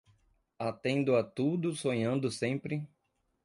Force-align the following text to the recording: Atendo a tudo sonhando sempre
Atendo 0.57 1.15
a 1.15 1.23
tudo 1.23 1.75
sonhando 1.75 2.31
sempre 2.31 2.89